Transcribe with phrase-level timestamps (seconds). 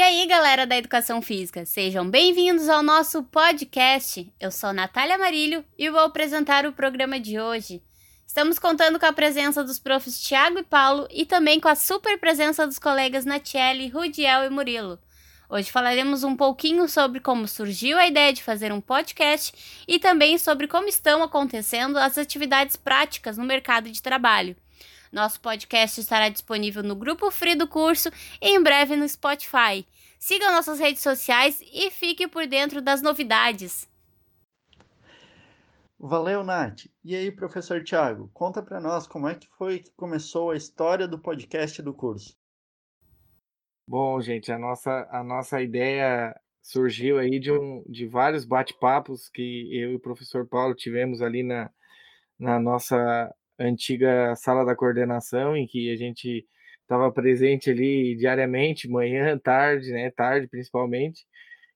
[0.00, 4.32] E aí, galera da Educação Física, sejam bem-vindos ao nosso podcast.
[4.40, 7.82] Eu sou Natália Marilho e vou apresentar o programa de hoje.
[8.26, 12.18] Estamos contando com a presença dos profs Tiago e Paulo e também com a super
[12.18, 14.98] presença dos colegas Natiele, Rudiel e Murilo.
[15.50, 19.52] Hoje falaremos um pouquinho sobre como surgiu a ideia de fazer um podcast
[19.86, 24.56] e também sobre como estão acontecendo as atividades práticas no mercado de trabalho.
[25.12, 28.10] Nosso podcast estará disponível no grupo Free do curso
[28.40, 29.86] e em breve no Spotify.
[30.18, 33.88] Siga nossas redes sociais e fique por dentro das novidades.
[35.98, 36.86] Valeu, Nath.
[37.04, 41.06] E aí, professor Tiago, conta para nós como é que foi que começou a história
[41.06, 42.38] do podcast do curso.
[43.86, 49.68] Bom, gente, a nossa, a nossa ideia surgiu aí de, um, de vários bate-papos que
[49.76, 51.70] eu e o professor Paulo tivemos ali na,
[52.38, 56.46] na nossa antiga sala da coordenação, em que a gente
[56.82, 61.26] estava presente ali diariamente, manhã, tarde, né, tarde principalmente,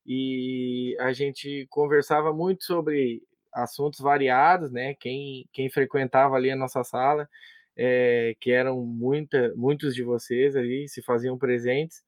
[0.06, 6.82] e a gente conversava muito sobre assuntos variados, né, quem, quem frequentava ali a nossa
[6.82, 7.28] sala,
[7.76, 12.02] é, que eram muita, muitos de vocês ali, se faziam presentes,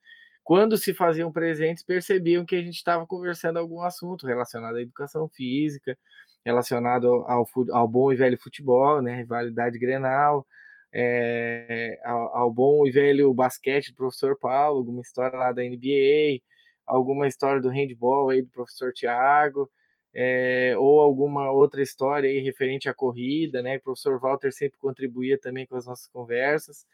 [0.46, 5.28] quando se faziam presentes, percebiam que a gente estava conversando algum assunto relacionado à educação
[5.28, 5.98] física,
[6.44, 10.46] relacionado ao, ao bom e velho futebol, né, rivalidade Grenal,
[10.92, 16.40] é, ao, ao, bom e velho basquete do professor Paulo, alguma história lá da NBA,
[16.86, 19.68] alguma história do handball aí do professor Tiago,
[20.14, 23.78] é, ou alguma outra história aí referente à corrida, né?
[23.78, 26.86] O professor Walter sempre contribuía também com as nossas conversas.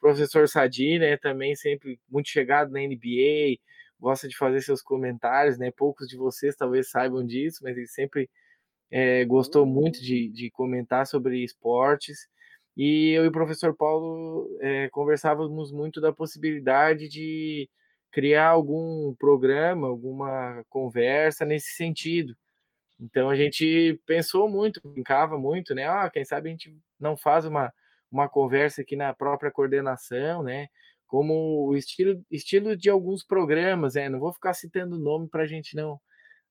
[0.00, 3.58] Professor Sadi, né, também sempre muito chegado na NBA,
[4.00, 5.70] gosta de fazer seus comentários, né?
[5.72, 8.30] Poucos de vocês talvez saibam disso, mas ele sempre
[8.90, 12.28] é, gostou muito de, de comentar sobre esportes.
[12.76, 17.68] E eu e o professor Paulo é, conversávamos muito da possibilidade de
[18.12, 22.36] criar algum programa, alguma conversa nesse sentido.
[23.00, 25.88] Então a gente pensou muito, brincava muito, né?
[25.88, 27.72] Ah, quem sabe a gente não faz uma,
[28.10, 30.68] uma conversa aqui na própria coordenação, né?
[31.06, 34.08] Como o estilo, estilo de alguns programas, né?
[34.08, 36.00] Não vou ficar citando nome para a gente não,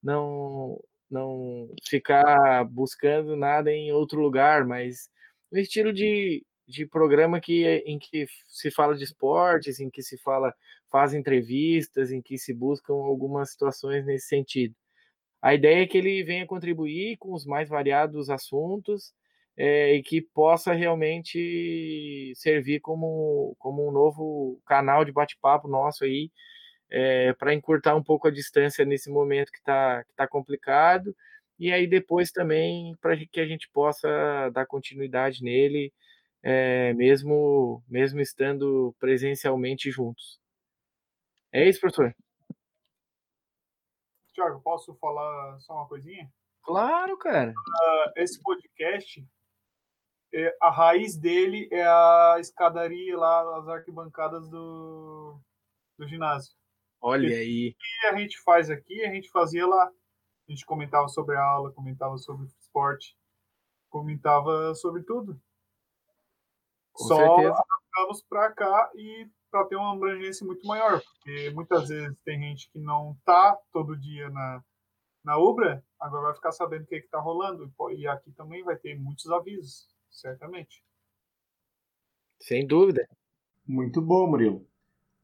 [0.03, 0.79] não
[1.09, 5.09] não ficar buscando nada em outro lugar, mas
[5.51, 10.17] no estilo de, de programa que, em que se fala de esportes, em que se
[10.17, 10.53] fala,
[10.91, 14.75] faz entrevistas, em que se buscam algumas situações nesse sentido.
[15.41, 19.13] A ideia é que ele venha contribuir com os mais variados assuntos
[19.57, 26.31] é, e que possa realmente servir como, como um novo canal de bate-papo nosso aí,
[26.89, 31.15] é, para encurtar um pouco a distância nesse momento que está que tá complicado,
[31.59, 35.91] e aí depois também para que a gente possa dar continuidade nele,
[36.43, 40.39] é, mesmo, mesmo estando presencialmente juntos.
[41.51, 42.15] É isso, professor?
[44.33, 46.31] Tiago, posso falar só uma coisinha?
[46.61, 47.51] Claro, cara.
[47.51, 49.25] Uh, esse podcast,
[50.33, 55.39] é, a raiz dele é a escadaria lá, as arquibancadas do,
[55.97, 56.53] do ginásio.
[57.01, 57.69] Olha aí.
[57.69, 59.85] O que a gente faz aqui, a gente fazia lá.
[59.85, 63.17] A gente comentava sobre a aula, comentava sobre esporte,
[63.89, 65.39] comentava sobre tudo.
[66.93, 72.19] Com Só adaptamos para cá e para ter uma abrangência muito maior, porque muitas vezes
[72.21, 74.63] tem gente que não tá todo dia na,
[75.23, 77.71] na Ubra, agora vai ficar sabendo o que está rolando.
[77.95, 79.87] E aqui também vai ter muitos avisos,
[80.19, 80.83] certamente.
[82.39, 83.07] Sem dúvida.
[83.65, 84.65] Muito bom, Murilo.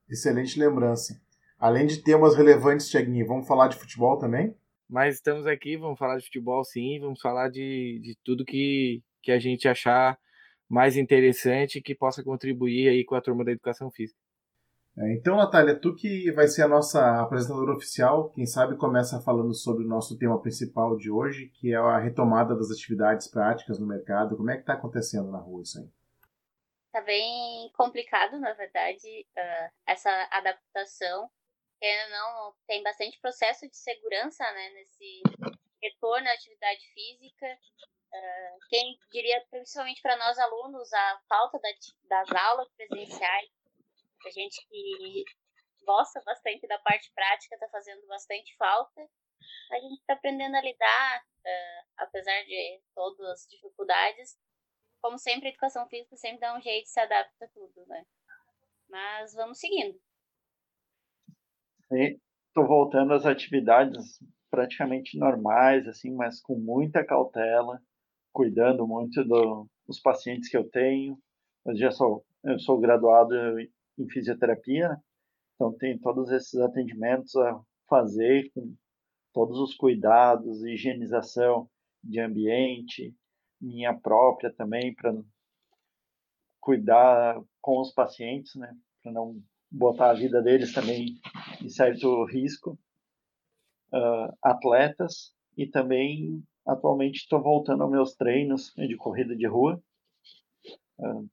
[0.10, 1.22] Excelente lembrança.
[1.58, 4.56] Além de temas relevantes, Tiaguinho, vamos falar de futebol também?
[4.90, 9.32] Mas estamos aqui, vamos falar de futebol sim, vamos falar de, de tudo que, que
[9.32, 10.20] a gente achar
[10.70, 14.20] mais interessante que possa contribuir aí com a turma da educação física.
[14.96, 19.54] É, então, Natália, tu que vai ser a nossa apresentadora oficial, quem sabe começa falando
[19.54, 23.88] sobre o nosso tema principal de hoje, que é a retomada das atividades práticas no
[23.88, 24.38] mercado.
[24.38, 25.90] Como é que está acontecendo na rua isso aí?
[26.88, 31.28] Está bem complicado, na verdade, uh, essa adaptação
[32.10, 35.22] não, tem bastante processo de segurança né, nesse
[35.82, 37.46] retorno à atividade física.
[38.14, 41.70] Uh, quem diria, principalmente para nós alunos, a falta da,
[42.10, 43.50] das aulas presenciais,
[44.30, 45.24] a gente que
[45.86, 49.02] gosta bastante da parte prática está fazendo bastante falta.
[49.72, 54.38] A gente está aprendendo a lidar, uh, apesar de todas as dificuldades.
[55.02, 58.06] Como sempre, a educação física sempre dá um jeito, se adapta a tudo, né?
[58.90, 60.00] Mas vamos seguindo.
[61.92, 64.20] Estou voltando às atividades
[64.50, 67.82] praticamente normais, assim, mas com muita cautela,
[68.32, 71.18] cuidando muito do, dos pacientes que eu tenho.
[71.66, 73.34] Eu já sou, eu sou graduado
[73.98, 75.02] em fisioterapia, né?
[75.56, 78.76] Então tem todos esses atendimentos a fazer com
[79.32, 81.70] todos os cuidados, higienização
[82.04, 83.16] de ambiente,
[83.62, 85.14] minha própria também para
[86.60, 91.20] cuidar com os pacientes, né, para não botar a vida deles também
[91.62, 92.78] em certo risco.
[93.92, 99.82] Uh, atletas e também atualmente estou voltando aos meus treinos de corrida de rua.
[100.98, 101.30] Estou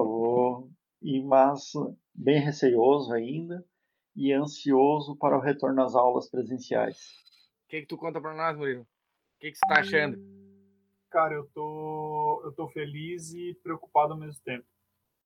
[0.00, 0.70] uh,
[1.02, 1.72] e mas
[2.14, 3.64] bem receioso ainda
[4.14, 6.96] e ansioso para o retorno às aulas presenciais.
[7.64, 8.82] O que, que tu conta para nós, Murilo?
[8.82, 8.86] O
[9.38, 10.18] que, que você está achando?
[11.10, 14.64] Cara, eu tô, eu tô feliz e preocupado ao mesmo tempo.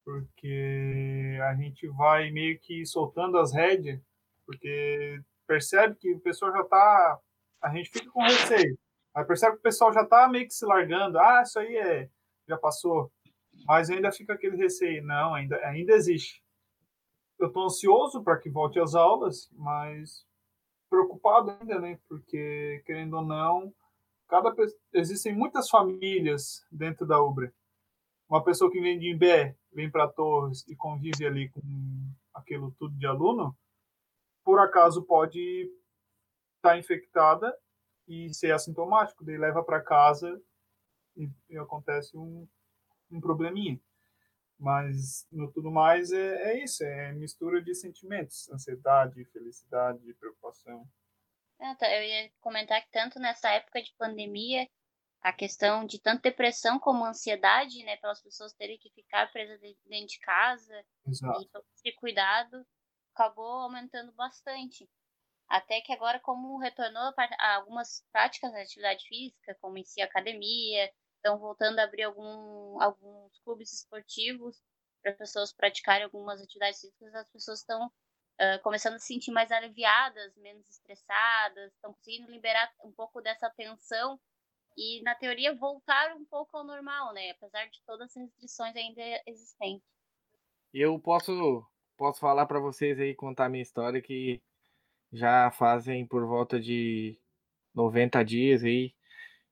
[0.05, 4.01] Porque a gente vai meio que soltando as rédeas,
[4.45, 7.21] porque percebe que o pessoal já tá.
[7.63, 8.79] A gente fica com receio.
[9.15, 11.19] Aí percebe que o pessoal já tá meio que se largando.
[11.19, 12.09] Ah, isso aí é,
[12.49, 13.13] já passou.
[13.67, 15.03] Mas ainda fica aquele receio.
[15.05, 16.43] Não, ainda, ainda existe.
[17.39, 20.27] Eu estou ansioso para que volte às aulas, mas
[20.91, 21.99] preocupado ainda, né?
[22.09, 23.73] Porque, querendo ou não,
[24.29, 24.55] cada
[24.93, 27.53] existem muitas famílias dentro da Ubra.
[28.29, 31.61] Uma pessoa que vem de Imbé, vem para Torres e convive ali com
[32.35, 33.57] aquilo tudo de aluno,
[34.45, 35.71] por acaso pode
[36.57, 37.57] estar tá infectada
[38.07, 40.41] e ser assintomático, daí leva para casa
[41.17, 42.47] e, e acontece um,
[43.11, 43.81] um probleminha.
[44.59, 50.87] Mas, no tudo mais, é, é isso, é mistura de sentimentos, ansiedade, felicidade, preocupação.
[51.61, 54.69] Eu ia comentar que tanto nessa época de pandemia,
[55.23, 60.07] a questão de tanto depressão como ansiedade, né, pelas pessoas terem que ficar presas dentro
[60.07, 61.43] de casa Exato.
[61.43, 62.67] e ter cuidado,
[63.15, 64.89] acabou aumentando bastante.
[65.49, 70.91] Até que agora, como retornou algumas práticas de atividade física, como em si academia,
[71.21, 74.61] estão voltando a abrir algum, alguns clubes esportivos
[75.03, 79.53] para pessoas praticarem algumas atividades físicas, as pessoas estão uh, começando a se sentir mais
[79.53, 84.19] aliviadas, menos estressadas, estão conseguindo liberar um pouco dessa tensão
[84.77, 87.31] e, na teoria, voltar um pouco ao normal, né?
[87.31, 89.87] Apesar de todas as restrições ainda existentes.
[90.73, 94.41] Eu posso, posso falar para vocês aí, contar minha história, que
[95.13, 97.19] já fazem por volta de
[97.75, 98.95] 90 dias aí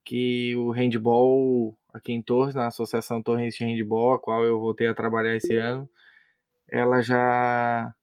[0.08, 4.87] que o handball aqui em Torres, na Associação Torres de Handball, a qual eu voltei
[4.87, 5.87] a trabalhar esse ano,
[6.66, 7.94] ela já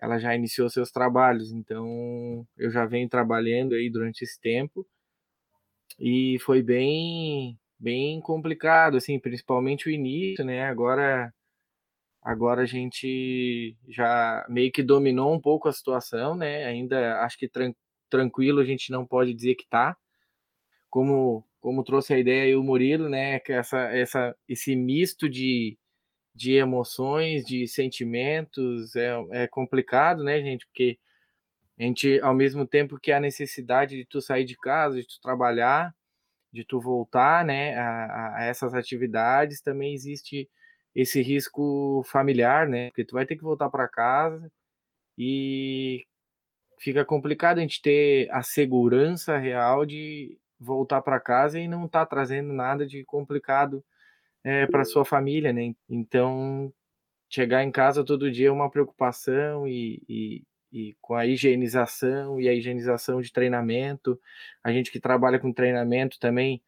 [0.00, 4.84] ela já iniciou seus trabalhos, então eu já venho trabalhando aí durante esse tempo
[6.00, 10.64] e foi bem bem complicado assim, principalmente o início, né?
[10.64, 11.32] Agora
[12.22, 16.64] agora a gente já meio que dominou um pouco a situação, né?
[16.64, 17.72] Ainda acho que tran
[18.10, 19.96] tranquilo a gente não pode dizer que tá,
[20.90, 25.78] como, como trouxe a ideia aí o Murilo, né, que essa, essa, esse misto de,
[26.34, 30.98] de emoções, de sentimentos, é, é complicado, né, gente, porque
[31.78, 35.20] a gente, ao mesmo tempo que a necessidade de tu sair de casa, de tu
[35.22, 35.94] trabalhar,
[36.52, 40.50] de tu voltar, né, a, a essas atividades, também existe
[40.94, 44.50] esse risco familiar, né, porque tu vai ter que voltar para casa
[45.16, 46.04] e
[46.80, 52.04] fica complicado a gente ter a segurança real de voltar para casa e não tá
[52.04, 53.82] trazendo nada de complicado
[54.44, 55.74] é, para sua família, né?
[55.88, 56.72] Então,
[57.28, 60.42] chegar em casa todo dia é uma preocupação e, e,
[60.72, 64.20] e, com a higienização e a higienização de treinamento.
[64.62, 66.62] A gente que trabalha com treinamento também,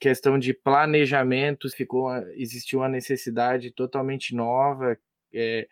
[0.00, 4.98] questão de planejamento, ficou existiu uma necessidade totalmente nova,
[5.32, 5.68] é,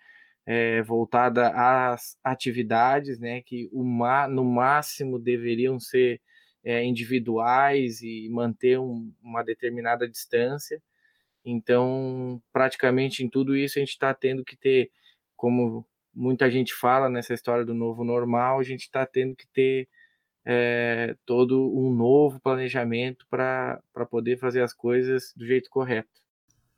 [0.46, 3.42] é, voltada às atividades, né?
[3.42, 3.84] Que o,
[4.28, 6.20] no máximo deveriam ser
[6.64, 10.82] é, individuais e manter um, uma determinada distância.
[11.44, 14.90] Então, praticamente em tudo isso, a gente está tendo que ter,
[15.36, 19.88] como muita gente fala nessa história do novo normal, a gente está tendo que ter
[20.44, 26.22] é, todo um novo planejamento para poder fazer as coisas do jeito correto.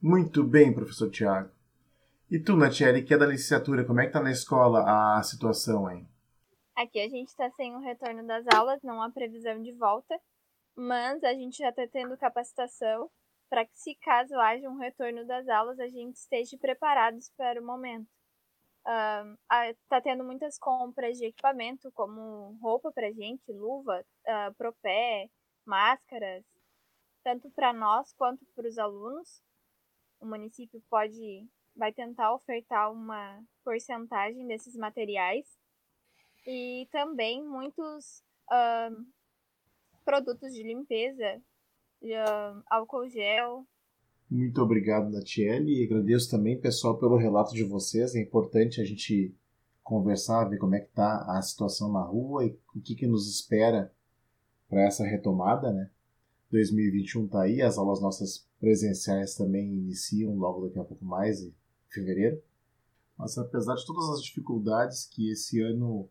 [0.00, 1.50] Muito bem, professor Tiago.
[2.30, 5.90] E tu, Natiele, que é da licenciatura, como é que está na escola a situação,
[5.90, 6.06] hein?
[6.76, 10.20] Aqui a gente está sem o retorno das aulas, não há previsão de volta,
[10.74, 13.08] mas a gente já está tendo capacitação
[13.48, 17.64] para que, se caso haja um retorno das aulas, a gente esteja preparados para o
[17.64, 18.08] momento.
[18.80, 25.30] Está uh, tendo muitas compras de equipamento, como roupa para gente, luva, uh, propé,
[25.64, 26.44] máscaras,
[27.22, 29.40] tanto para nós quanto para os alunos.
[30.20, 35.46] O município pode vai tentar ofertar uma porcentagem desses materiais
[36.46, 38.22] e também muitos
[40.04, 41.40] produtos de limpeza,
[42.00, 42.12] de,
[42.70, 43.66] álcool gel,
[44.30, 48.14] Muito obrigado, Natiele, e agradeço também, pessoal, pelo relato de vocês.
[48.14, 49.34] É importante a gente
[49.82, 53.28] conversar, ver como é que está a situação na rua e o que, que nos
[53.28, 53.92] espera
[54.68, 55.90] para essa retomada, né?
[56.50, 61.54] 2021 está aí, as aulas nossas presenciais também iniciam logo daqui a pouco mais, em
[61.88, 62.42] fevereiro.
[63.16, 66.08] Mas apesar de todas as dificuldades que esse ano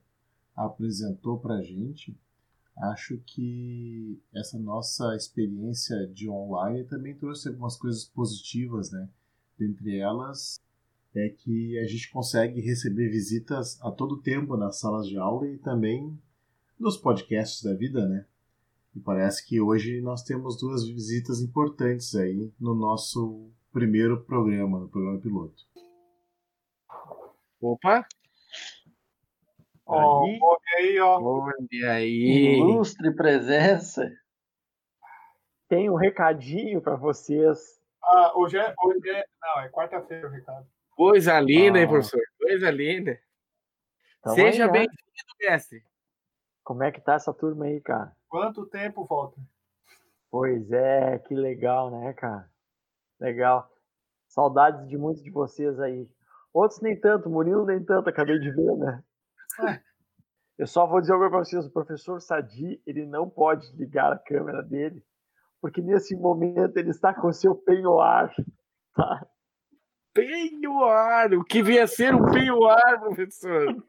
[0.56, 2.16] apresentou para a gente,
[2.78, 9.10] acho que essa nossa experiência de online também trouxe algumas coisas positivas, né?
[9.58, 10.60] Dentre elas
[11.16, 15.60] é que a gente consegue receber visitas a todo tempo nas salas de aula e
[15.60, 16.18] também
[16.80, 18.26] nos podcasts da vida, né?
[18.96, 24.90] E parece que hoje nós temos duas visitas importantes aí no nosso primeiro programa, no
[24.90, 25.64] programa piloto.
[27.62, 28.06] Opa!
[29.88, 30.40] Aí,
[30.78, 31.20] aí, ó.
[31.20, 32.58] Olha aí.
[32.58, 34.10] Ilustre presença.
[35.68, 37.82] Tem um recadinho para vocês.
[38.02, 39.25] Ah, hoje é, hoje é.
[39.42, 40.68] Não, é quarta-feira o recado.
[40.92, 41.82] Coisa linda, ah.
[41.82, 42.22] hein, professor?
[42.40, 43.20] Coisa linda.
[44.20, 44.94] Então, Seja bem-vindo,
[45.40, 45.84] mestre.
[46.63, 48.16] Como é que tá essa turma aí, cara?
[48.30, 49.38] Quanto tempo falta?
[50.32, 52.50] Pois é, que legal, né, cara?
[53.20, 53.70] Legal.
[54.28, 56.10] Saudades de muitos de vocês aí.
[56.54, 59.04] Outros nem tanto, Murilo nem tanto, acabei de ver, né?
[59.62, 59.82] É.
[60.58, 64.20] Eu só vou dizer algo para vocês: o professor Sadi ele não pode ligar a
[64.20, 65.04] câmera dele,
[65.62, 68.34] porque nesse momento ele está com seu penhoar.
[68.96, 69.26] Tá?
[70.14, 71.34] Penhoar!
[71.34, 73.84] O que via ser um penhoar, professor?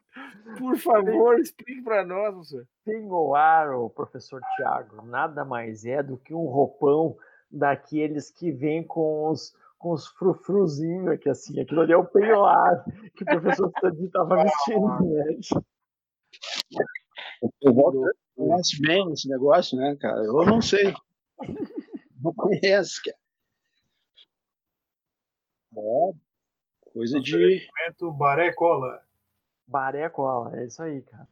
[0.58, 2.66] Por favor, explique para nós, professor.
[2.84, 7.16] Penhoar, o professor Tiago, nada mais é do que um roupão
[7.50, 11.60] daqueles que vêm com os com os frufruzinhos aqui, assim.
[11.60, 12.82] Aquilo ali é o penhoar
[13.14, 15.38] que o professor Sadi estava vestindo, né?
[17.60, 20.24] O Walter conhece bem esse negócio, né, cara?
[20.24, 20.94] Eu não sei.
[22.18, 23.18] Não conheço, cara.
[25.76, 26.12] É,
[26.90, 27.68] coisa de.
[28.16, 29.02] Baré Cola.
[29.66, 31.28] Baré Cola, é isso aí, cara.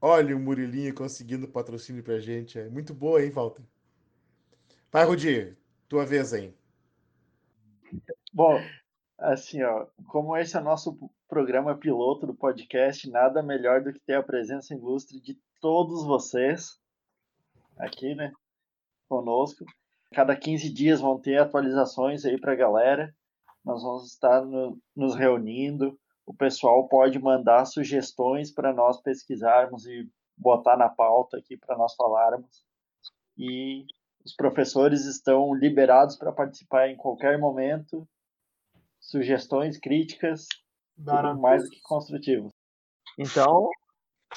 [0.00, 2.60] Olha o Murilinho conseguindo patrocínio pra gente.
[2.60, 3.64] É muito boa, hein, Walter?
[4.92, 5.56] Vai, Rudi,
[5.88, 6.59] tua vez aí.
[8.32, 8.60] Bom,
[9.18, 10.96] assim, ó, como esse é nosso
[11.28, 16.78] programa piloto do podcast, nada melhor do que ter a presença ilustre de todos vocês
[17.78, 18.32] aqui, né,
[19.08, 19.64] conosco.
[20.12, 23.14] Cada 15 dias vão ter atualizações aí para a galera.
[23.64, 25.98] Nós vamos estar no, nos reunindo.
[26.26, 31.94] O pessoal pode mandar sugestões para nós pesquisarmos e botar na pauta aqui para nós
[31.94, 32.64] falarmos.
[33.36, 33.86] E
[34.24, 38.06] os professores estão liberados para participar em qualquer momento
[39.00, 40.46] sugestões, críticas,
[40.96, 42.48] tudo mais do que construtivo.
[43.18, 43.68] Então,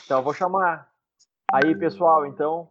[0.03, 0.89] então eu vou chamar.
[1.51, 2.69] Aí, pessoal, então,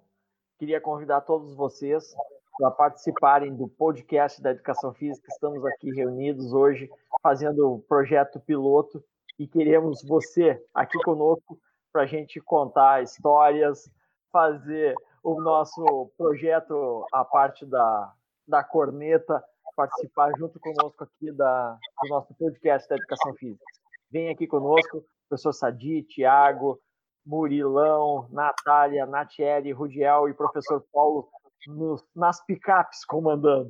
[0.58, 2.14] queria convidar todos vocês
[2.56, 5.28] para participarem do podcast da Educação Física.
[5.30, 6.88] Estamos aqui reunidos hoje
[7.22, 9.04] fazendo o projeto piloto
[9.38, 11.58] e queremos você aqui conosco
[11.92, 13.90] para a gente contar histórias,
[14.30, 18.12] fazer o nosso projeto, a parte da,
[18.46, 19.42] da corneta,
[19.76, 23.64] participar junto conosco aqui da, do nosso podcast da Educação Física.
[24.10, 26.78] Vem aqui conosco, professor Sadi, Tiago,
[27.24, 31.30] Murilão, Natália, Natiele, Rudiel e professor Paulo
[31.66, 33.68] nos, nas picapes comandando.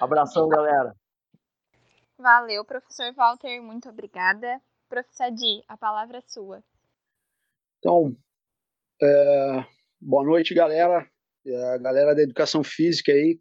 [0.00, 0.94] Abração, galera.
[2.18, 4.60] Valeu, professor Walter, muito obrigada.
[4.88, 6.62] Professor Di, a palavra é sua.
[7.78, 8.16] Então,
[9.02, 9.66] é,
[10.04, 11.06] boa noite, galera.
[11.72, 13.38] A galera da Educação Física aí.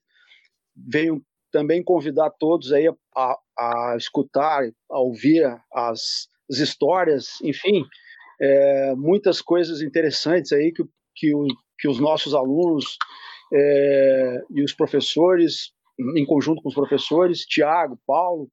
[0.75, 7.85] Venho também convidar todos aí a, a escutar, a ouvir as, as histórias, enfim,
[8.41, 10.83] é, muitas coisas interessantes aí que,
[11.15, 11.45] que, o,
[11.77, 12.97] que os nossos alunos
[13.53, 15.71] é, e os professores,
[16.15, 18.49] em conjunto com os professores, Tiago, Paulo,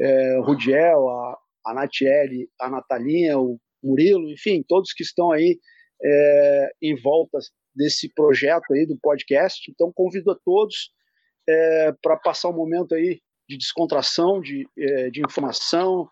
[0.00, 5.58] é, Rudiel, a, a Natiele, a Natalinha, o Murilo, enfim, todos que estão aí
[6.02, 7.38] é, em volta
[7.74, 9.70] desse projeto aí do podcast.
[9.70, 10.90] Então, convido a todos
[11.48, 16.08] é, para passar um momento aí de descontração, de, é, de informação,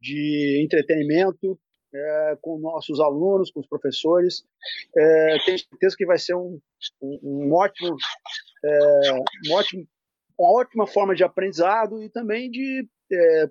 [0.00, 1.58] de entretenimento
[1.94, 4.44] é, com nossos alunos, com os professores.
[4.96, 6.60] É, tenho certeza que vai ser um,
[7.00, 7.96] um, um ótimo,
[8.64, 9.86] é, um ótimo,
[10.38, 12.88] uma ótima forma de aprendizado e também de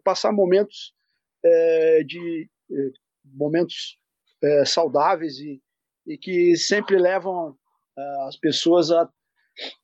[0.04, 0.92] passar momentos
[2.08, 2.50] de
[3.24, 4.00] momentos
[4.66, 5.62] saudáveis e,
[6.08, 7.56] e que sempre levam
[8.28, 9.10] as pessoas a,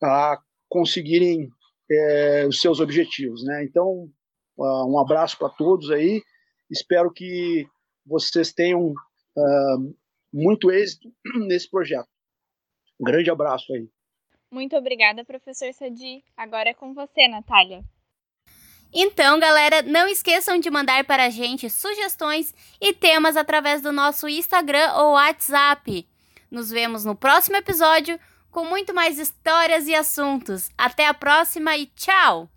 [0.04, 0.38] a
[0.70, 1.50] conseguirem
[1.90, 3.44] é, os seus objetivos.
[3.44, 3.64] Né?
[3.64, 4.10] Então,
[4.58, 6.22] uh, um abraço para todos aí.
[6.70, 7.68] Espero que
[8.06, 9.96] vocês tenham uh,
[10.34, 11.12] muito êxito
[11.48, 12.10] nesse projeto.
[13.00, 13.88] Um grande abraço aí.
[14.52, 16.24] Muito obrigada, professor Sadi.
[16.36, 17.84] Agora é com você, Natália.
[18.94, 24.28] Então, galera, não esqueçam de mandar para a gente sugestões e temas através do nosso
[24.28, 26.08] Instagram ou WhatsApp.
[26.50, 30.70] Nos vemos no próximo episódio com muito mais histórias e assuntos.
[30.78, 32.57] Até a próxima e tchau!